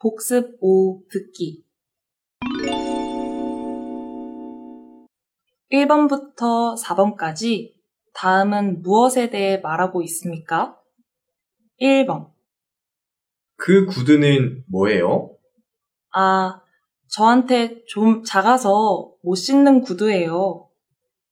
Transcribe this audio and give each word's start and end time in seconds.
복습 0.00 0.58
5 0.60 1.02
듣기 1.10 1.64
1번부터 5.72 6.80
4번까지 6.80 7.74
다음은 8.14 8.82
무엇에 8.82 9.28
대해 9.28 9.56
말하고 9.58 10.02
있습니까? 10.02 10.78
1번 11.80 12.30
그 13.56 13.86
구두는 13.86 14.64
뭐예요? 14.68 15.34
아, 16.14 16.62
저한테 17.08 17.84
좀 17.86 18.22
작아서 18.22 19.12
못 19.22 19.34
신는 19.34 19.80
구두예요. 19.80 20.68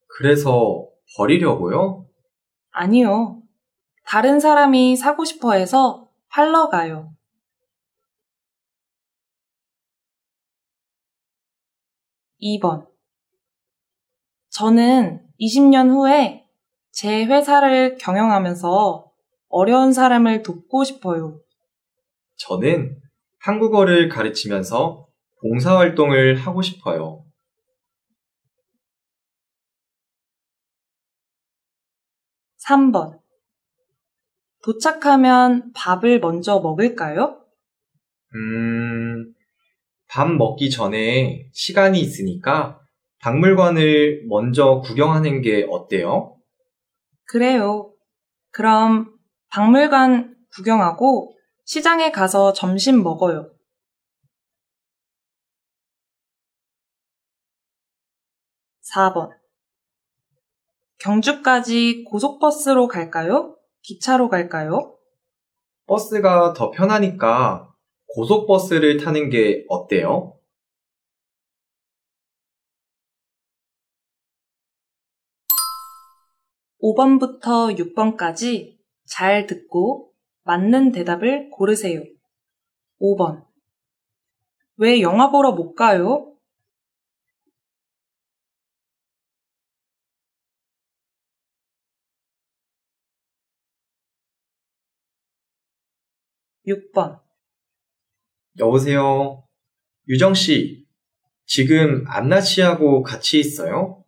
그래서 0.09 0.89
버리려고요? 1.17 2.09
아니요. 2.73 3.43
다른 4.05 4.41
사람이 4.41 4.97
사고 4.97 5.25
싶어 5.25 5.53
해서 5.53 6.11
팔러 6.29 6.69
가요. 6.69 7.16
2번. 12.41 12.87
저는 14.51 15.27
20년 15.41 15.91
후에 15.91 16.47
제 16.91 17.25
회사를 17.25 17.99
경영하면서 17.99 19.11
어려운 19.49 19.93
사람을 19.93 20.43
돕고 20.43 20.85
싶어요. 20.85 21.41
저는 22.37 23.01
한국어를 23.41 24.09
가르치면서 24.09 25.07
봉사활동을 25.41 26.37
하고 26.37 26.63
싶어요. 26.63 27.25
3번. 32.67 33.21
도착하면 34.65 35.73
밥을 35.75 36.19
먼저 36.19 36.59
먹을까요? 36.59 37.41
음, 38.35 38.86
밥 40.17 40.33
먹기 40.33 40.71
전에 40.71 41.51
시간이 41.53 42.01
있으니까 42.01 42.81
박물관을 43.21 44.25
먼저 44.31 44.81
구경하는 44.81 45.43
게 45.43 45.67
어때요? 45.69 46.39
그래요. 47.27 47.93
그럼 48.51 49.15
박물관 49.51 50.35
구경하고 50.55 51.37
시장에 51.67 52.13
가서 52.13 52.55
점심 52.55 53.03
먹어요. 53.03 53.51
4번. 58.95 59.29
경주까지 60.99 62.05
고속버스로 62.05 62.89
갈까요? 62.89 63.59
기차로 63.83 64.31
갈까요? 64.31 64.97
버스가 65.87 66.55
더 66.55 66.71
편하니까 66.71 67.76
고속버스를 68.09 68.99
타는 68.99 69.31
게 69.31 69.65
어때요? 69.69 70.37
5번부터 76.81 77.77
6번까지 77.77 78.79
잘 79.07 79.47
듣고 79.47 80.13
맞는 80.45 80.93
대답을 80.93 81.51
고르세요. 81.51 82.03
5번. 83.01 83.45
왜 84.77 85.01
영화 85.01 85.31
보러 85.31 85.53
못 85.53 85.75
가요? 85.75 86.33
6번. 96.67 97.26
여보세요. 98.59 99.45
유정 100.09 100.35
씨, 100.35 100.87
지금 101.47 102.05
안나 102.09 102.41
씨하고 102.41 103.03
같이 103.03 103.39
있어요? 103.39 104.05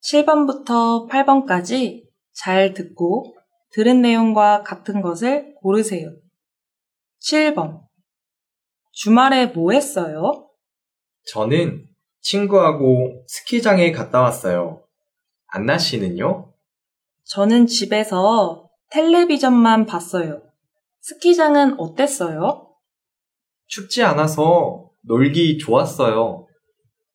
칠 0.00 0.26
번부터 0.26 1.06
8번까지 1.06 2.04
잘 2.32 2.74
듣고 2.74 3.36
들은 3.70 4.02
내용과 4.02 4.62
같은 4.62 5.00
것을 5.00 5.54
고르세요. 5.54 6.14
7번. 7.20 7.82
주말에 8.90 9.46
뭐 9.46 9.72
했어요? 9.72 10.50
저는 11.30 11.91
친구하고 12.22 13.24
스키장에 13.26 13.92
갔다 13.92 14.22
왔어요. 14.22 14.84
안나 15.48 15.76
씨는요? 15.76 16.52
저는 17.24 17.66
집에서 17.66 18.70
텔레비전만 18.90 19.86
봤어요. 19.86 20.42
스키장은 21.00 21.78
어땠어요? 21.78 22.68
춥지 23.66 24.02
않아서 24.02 24.90
놀기 25.02 25.58
좋았어요. 25.58 26.46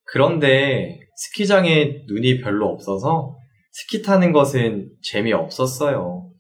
그런데 0.04 1.00
스키장에 1.16 2.04
눈이 2.08 2.42
별로 2.42 2.68
없어서 2.68 3.38
스키 3.72 4.02
타는 4.02 4.32
것은 4.32 4.90
재미없었어요. 5.04 6.32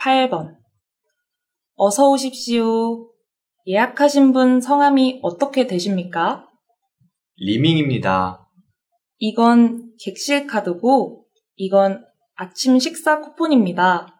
8번. 0.00 0.56
어서 1.74 2.08
오십시오. 2.08 3.12
예약하신 3.66 4.32
분 4.32 4.60
성함이 4.60 5.20
어떻게 5.22 5.66
되십니까? 5.66 6.48
리밍입니다. 7.36 8.48
이건 9.18 9.92
객실 10.02 10.46
카드고, 10.46 11.26
이건 11.56 12.04
아침 12.34 12.78
식사 12.78 13.20
쿠폰입니다. 13.20 14.18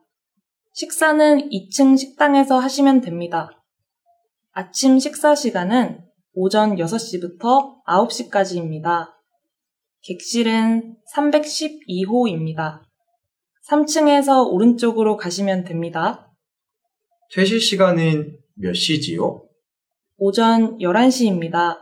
식사는 0.74 1.48
2층 1.48 1.96
식당에서 1.98 2.58
하시면 2.58 3.00
됩니다. 3.00 3.50
아침 4.52 4.98
식사 4.98 5.34
시간은 5.34 6.04
오전 6.34 6.76
6시부터 6.76 7.82
9시까지입니다. 7.86 9.08
객실은 10.02 10.96
312호입니다. 11.14 12.89
3층에서 13.70 14.50
오른쪽으로 14.50 15.16
가시면 15.16 15.62
됩니다. 15.62 16.28
퇴실 17.32 17.60
시간은 17.60 18.36
몇 18.54 18.74
시지요? 18.74 19.46
오전 20.16 20.76
11시입니다. 20.78 21.78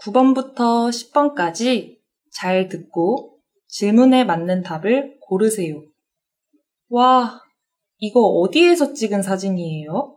(9번부터) 0.00 0.90
10번까지 0.90 1.98
잘 2.30 2.68
듣고 2.68 3.40
질문에 3.66 4.22
맞는 4.22 4.62
답을 4.62 5.18
고르세요. 5.20 5.82
와, 6.88 7.42
이거 7.98 8.20
어디에서 8.20 8.92
찍은 8.92 9.22
사진이에요? 9.22 10.16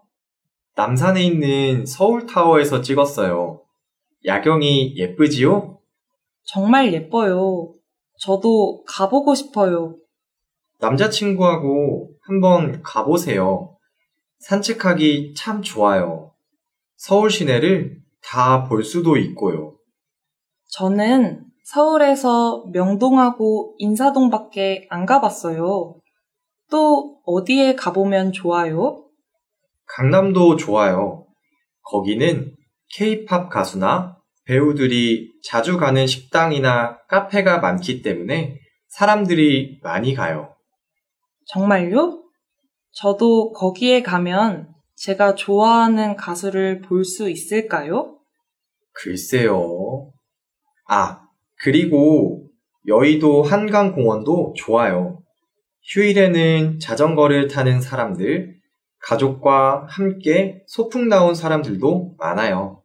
남산에 0.75 1.24
있는 1.24 1.86
서울타워에서 1.86 2.81
찍었어요. 2.81 3.62
야경이 4.25 4.96
예쁘지요? 4.97 5.80
정말 6.44 6.94
예뻐요. 6.94 7.74
저도 8.20 8.84
가보고 8.88 9.34
싶어요. 9.36 9.96
남자친구하고 10.80 12.12
한번 12.22 12.81
가보세요. 12.84 13.75
산책하기 14.40 15.34
참 15.35 15.61
좋아요. 15.61 16.32
서울 16.96 17.29
시내를 17.29 18.00
다 18.23 18.66
볼 18.67 18.84
수도 18.84 19.17
있고요. 19.17 19.76
저는 20.70 21.46
서울에서 21.64 22.66
명동하고 22.72 23.76
인사동밖에 23.79 24.88
안 24.90 25.05
가봤어요. 25.05 25.96
또 26.72 27.20
어디에 27.26 27.76
가보면 27.76 28.32
좋아요? 28.32 29.06
강남도 29.85 30.56
좋아요. 30.56 31.28
거기는 31.84 32.56
케이팝 32.96 33.50
가수나 33.50 34.18
배우들이 34.46 35.32
자주 35.44 35.78
가는 35.78 36.08
식당이나 36.08 36.97
카페가 37.09 37.59
많기 37.59 38.02
때문에 38.02 38.58
사람들이 38.88 39.79
많이 39.84 40.14
가요. 40.16 40.56
정말요? 41.47 42.23
저도 42.94 43.52
거기에 43.52 44.02
가면 44.02 44.70
제가 44.96 45.35
좋아하는 45.35 46.16
가수를 46.16 46.82
볼 46.82 47.03
수 47.03 47.29
있을까요? 47.29 48.17
글쎄요. 48.94 50.12
아, 50.88 51.22
그리고 51.59 52.46
여의도 52.88 53.44
한강공원도 53.44 54.53
좋아요. 54.58 55.21
휴일에는 55.83 56.79
자전거를 56.79 57.47
타는 57.47 57.81
사람들, 57.81 58.55
가족과 58.99 59.87
함께 59.89 60.63
소풍 60.67 61.09
나온 61.09 61.33
사람들도 61.33 62.16
많아요. 62.17 62.83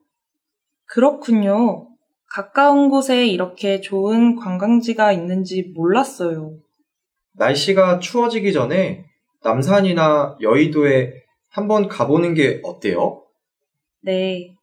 그렇군요. 0.87 1.88
가까운 2.28 2.88
곳에 2.88 3.26
이렇게 3.26 3.81
좋은 3.81 4.37
관광지가 4.37 5.12
있는지 5.12 5.72
몰랐어요. 5.75 6.56
날씨가 7.34 7.98
추워지기 7.98 8.52
전에 8.52 9.04
남산이나 9.43 10.38
여의도에 10.40 11.12
한번 11.50 11.88
가보는 11.88 12.34
게 12.34 12.60
어때요? 12.64 13.22
네. 14.00 14.54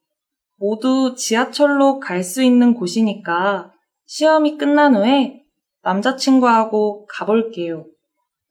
모두 0.56 1.14
지하철로 1.16 2.00
갈 2.00 2.22
수 2.22 2.42
있는 2.42 2.74
곳이니까 2.74 3.72
시험이 4.06 4.58
끝난 4.58 4.94
후에 4.94 5.42
남자친구하고 5.82 7.06
가볼게요. 7.06 7.86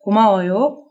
고마워요. 0.04 0.83